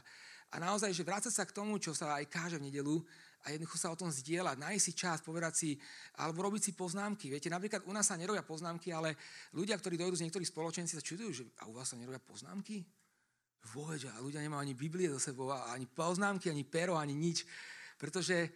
[0.53, 2.99] a naozaj, že vrácať sa k tomu, čo sa aj káže v nedelu
[3.47, 5.71] a jednoducho sa o tom zdieľať, nájsť si čas, povedať si,
[6.19, 7.31] alebo robiť si poznámky.
[7.31, 9.15] Viete, napríklad u nás sa nerobia poznámky, ale
[9.55, 12.83] ľudia, ktorí dojdú z niektorých spoločenství, sa čudujú, že a u vás sa nerobia poznámky?
[13.71, 17.47] Vôbec, a ľudia nemajú ani Biblie do sebou, ani poznámky, ani pero, ani nič.
[17.95, 18.51] Pretože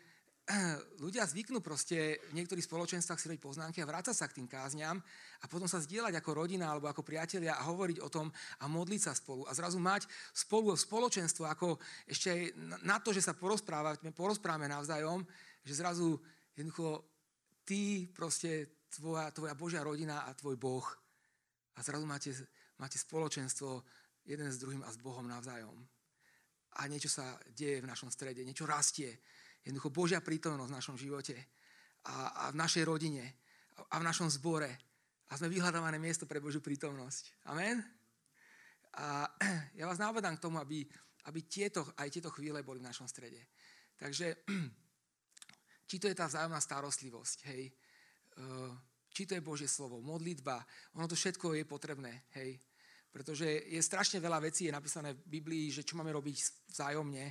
[1.05, 5.03] ľudia zvyknú proste v niektorých spoločenstvách si robiť poznámky a vrácať sa k tým kázňam
[5.43, 8.31] a potom sa zdieľať ako rodina alebo ako priatelia a hovoriť o tom
[8.63, 9.43] a modliť sa spolu.
[9.51, 12.41] A zrazu mať spolu spoločenstvo ako ešte aj
[12.87, 15.27] na to, že sa porozprávame, porozprávame navzájom,
[15.67, 16.15] že zrazu
[16.55, 17.03] jednoducho
[17.67, 20.87] ty proste tvoja, tvoja Božia rodina a tvoj Boh
[21.75, 22.31] a zrazu máte,
[22.79, 23.83] máte spoločenstvo
[24.23, 25.75] jeden s druhým a s Bohom navzájom.
[26.77, 29.11] A niečo sa deje v našom strede, niečo rastie
[29.67, 31.35] Jednoducho Božia prítomnosť v našom živote
[32.07, 33.35] a, a v našej rodine
[33.91, 34.71] a v našom zbore.
[35.27, 37.51] A sme vyhľadávané miesto pre Božiu prítomnosť.
[37.51, 37.83] Amen?
[39.03, 39.27] A
[39.79, 40.87] ja vás navádam k tomu, aby,
[41.27, 43.43] aby tieto, aj tieto chvíle boli v našom strede.
[43.99, 44.47] Takže,
[45.91, 47.63] či to je tá vzájomná starostlivosť, hej,
[48.39, 48.73] eh,
[49.11, 50.63] či to je Božie slovo, modlitba,
[50.95, 52.61] ono to všetko je potrebné, hej,
[53.09, 56.37] pretože je strašne veľa vecí, je napísané v Biblii, že čo máme robiť
[56.69, 57.25] vzájomne.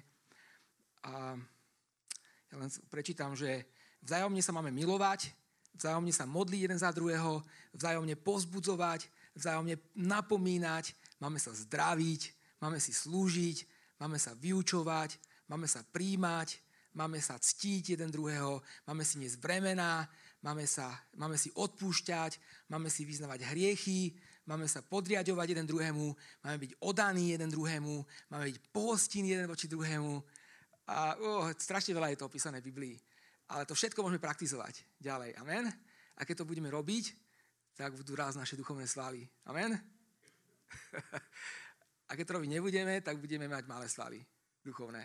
[1.05, 1.37] A
[2.55, 3.67] ja len prečítam, že
[3.99, 5.27] vzájomne sa máme milovať,
[5.75, 7.43] vzájomne sa modliť jeden za druhého,
[7.75, 12.31] vzájomne pozbudzovať, vzájomne napomínať, máme sa zdraviť,
[12.63, 13.67] máme si slúžiť,
[13.99, 15.19] máme sa vyučovať,
[15.51, 16.55] máme sa príjmať,
[16.95, 20.07] máme sa ctiť jeden druhého, máme si niesť bremená,
[20.39, 22.39] máme, sa, máme si odpúšťať,
[22.71, 24.15] máme si vyznavať hriechy,
[24.47, 26.07] máme sa podriadovať jeden druhému,
[26.39, 27.99] máme byť odaní jeden druhému,
[28.31, 30.23] máme byť pohostinní jeden voči druhému,
[30.85, 32.95] a oh, strašne veľa je to opísané v Biblii.
[33.49, 35.37] Ale to všetko môžeme praktizovať ďalej.
[35.41, 35.69] Amen?
[36.17, 37.13] A keď to budeme robiť,
[37.75, 39.25] tak budú raz naše duchovné svaly.
[39.45, 39.75] Amen?
[42.09, 44.21] A keď to robiť nebudeme, tak budeme mať malé svaly
[44.61, 45.01] duchovné.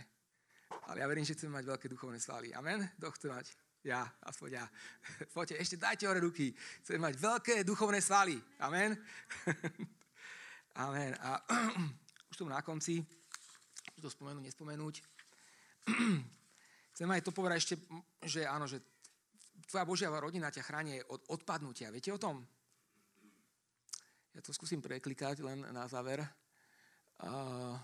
[0.93, 2.53] Ale ja verím, že chceme mať veľké duchovné svaly.
[2.53, 2.85] Amen?
[3.01, 3.47] Kto chce mať?
[3.81, 4.65] Ja, aspoň ja.
[5.37, 6.53] Poďte, ešte dajte hore ruky.
[6.85, 8.37] Chceme mať veľké duchovné svaly.
[8.61, 8.93] Amen?
[10.85, 11.17] Amen.
[11.25, 11.41] A
[12.31, 13.01] už tu na konci,
[13.97, 15.01] už to spomenúť, nespomenúť,
[16.95, 17.75] Chcem aj to povedať ešte,
[18.27, 18.83] že áno, že
[19.71, 21.95] tvoja Božia rodina ťa chráni od odpadnutia.
[21.95, 22.43] Viete o tom?
[24.35, 26.23] Ja to skúsim preklikať len na záver.
[27.21, 27.77] Uh,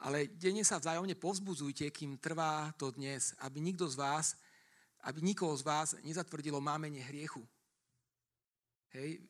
[0.00, 4.26] Ale denne sa vzájomne povzbudzujte, kým trvá to dnes, aby nikto z vás,
[5.04, 7.44] aby nikoho z vás nezatvrdilo mámenie hriechu.
[8.96, 9.20] Hej,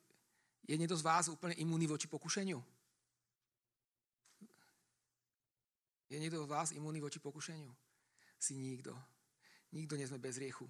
[0.62, 2.62] je niekto z vás úplne imúnny voči pokušeniu?
[6.10, 7.70] Je niekto z vás imúnny voči pokušeniu?
[8.34, 8.90] Si nikto.
[9.70, 10.66] Nikto nie sme bez riechu.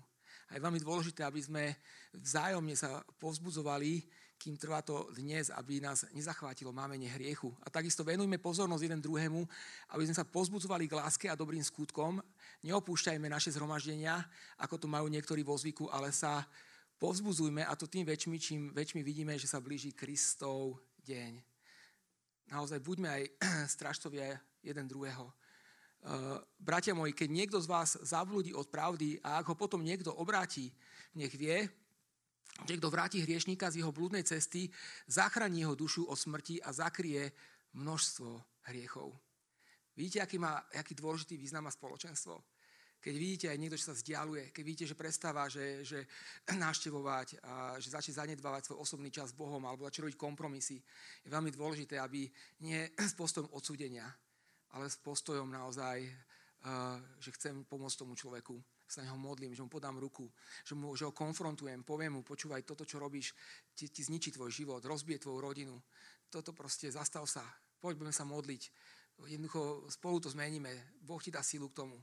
[0.53, 1.73] A je veľmi dôležité, aby sme
[2.13, 4.05] vzájomne sa povzbudzovali,
[4.37, 7.57] kým trvá to dnes, aby nás nezachvátilo mámenie hriechu.
[7.65, 9.41] A takisto venujme pozornosť jeden druhému,
[9.97, 12.21] aby sme sa povzbudzovali k láske a dobrým skutkom.
[12.61, 14.21] Neopúšťajme naše zhromaždenia,
[14.61, 16.45] ako to majú niektorí vo zvyku, ale sa
[17.01, 21.41] povzbudzujme a to tým väčšmi, čím väčšmi vidíme, že sa blíži Kristov deň.
[22.53, 23.23] Naozaj buďme aj
[23.81, 25.33] stražcovia jeden druhého.
[26.01, 30.09] Uh, bratia moji, keď niekto z vás zablúdi od pravdy a ak ho potom niekto
[30.17, 30.73] obráti,
[31.13, 31.69] nech vie,
[32.65, 34.73] že kto vráti hriešníka z jeho blúdnej cesty,
[35.05, 37.33] zachráni jeho dušu od smrti a zakrie
[37.77, 38.31] množstvo
[38.73, 39.13] hriechov.
[39.97, 42.41] Vidíte, aký, má, aký dôležitý význam má spoločenstvo?
[43.01, 46.05] Keď vidíte aj niekto, čo sa vzdialuje, keď vidíte, že prestáva, že, že
[46.53, 50.77] náštevovať a že začne zanedbávať svoj osobný čas s Bohom alebo začne robiť kompromisy,
[51.25, 52.29] je veľmi dôležité, aby
[52.61, 54.05] nie s postojom odsúdenia,
[54.75, 58.59] ale s postojom naozaj, uh, že chcem pomôcť tomu človeku,
[58.91, 60.27] sa neho modlím, že mu podám ruku,
[60.67, 63.31] že, mu, že ho konfrontujem, poviem mu, počúvaj, toto, čo robíš,
[63.71, 65.79] ti, ti zničí tvoj život, rozbije tvoju rodinu.
[66.27, 67.47] Toto proste, zastav sa,
[67.79, 68.63] poď, budeme sa modliť.
[69.31, 70.99] Jednoducho spolu to zmeníme.
[71.07, 72.03] Boh ti dá sílu k tomu.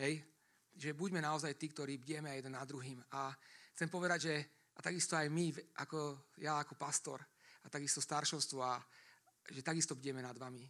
[0.00, 0.24] Hej?
[0.72, 3.04] Že buďme naozaj tí, ktorí bdieme jeden na druhým.
[3.12, 3.34] A
[3.76, 4.34] chcem povedať, že
[4.74, 7.22] a takisto aj my, ako ja ako pastor,
[7.64, 8.80] a takisto staršovstvo, a
[9.50, 10.66] že takisto bdieme nad vami.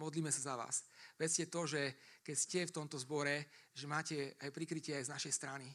[0.00, 0.88] Modlíme sa za vás.
[1.20, 1.92] Vedzte to, že
[2.24, 5.68] keď ste v tomto zbore, že máte aj prikrytie aj z našej strany.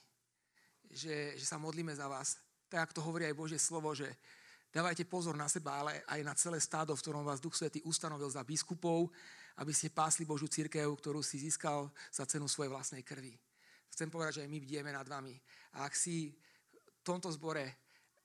[0.89, 2.41] Že, že sa modlíme za vás.
[2.65, 4.09] Tak, ako to hovorí aj Božie slovo, že
[4.73, 8.25] dávajte pozor na seba, ale aj na celé stádo, v ktorom vás Duch Svetý ustanovil
[8.25, 9.13] za biskupov,
[9.61, 13.37] aby ste pásli Božú církev, ktorú si získal za cenu svojej vlastnej krvi.
[13.93, 15.37] Chcem povedať, že aj my bdieme nad vami.
[15.77, 16.33] A ak si
[16.73, 17.63] v tomto zbore,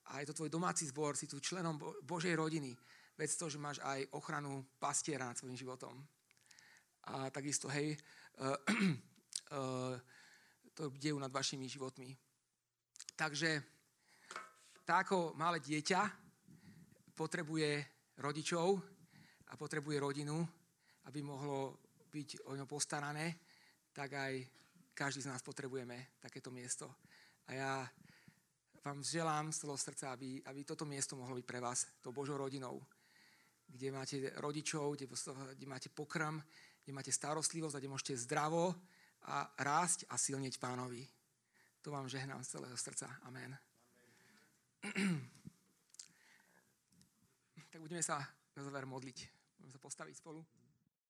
[0.09, 1.77] a je to tvoj domáci zbor, si tu členom
[2.09, 2.73] Božej rodiny,
[3.21, 5.93] Vec to, že máš aj ochranu pastiera nad svojim životom.
[7.13, 7.93] A takisto, hej,
[8.41, 8.57] uh,
[9.53, 9.93] uh,
[10.77, 12.17] to bdejú nad vašimi životmi.
[13.21, 13.61] Takže
[14.89, 16.01] tak ako malé dieťa
[17.13, 17.85] potrebuje
[18.25, 18.81] rodičov
[19.53, 20.41] a potrebuje rodinu,
[21.05, 21.77] aby mohlo
[22.09, 23.37] byť o ňo postarané,
[23.93, 24.33] tak aj
[24.97, 26.89] každý z nás potrebujeme takéto miesto.
[27.45, 27.73] A ja
[28.81, 32.41] vám želám z toho srdca, aby, aby toto miesto mohlo byť pre vás tou Božou
[32.41, 32.81] rodinou
[33.71, 35.07] kde máte rodičov, kde,
[35.55, 36.43] kde máte pokrm,
[36.85, 38.75] kde máte starostlivosť a kde môžete zdravo
[39.31, 41.07] a rásť a silniť pánovi.
[41.81, 43.09] To vám žehnám z celého srdca.
[43.25, 43.57] Amen.
[44.85, 45.31] Amen.
[47.71, 48.21] tak budeme sa
[48.57, 49.19] na záver modliť.
[49.57, 50.60] Budeme sa postaviť spolu.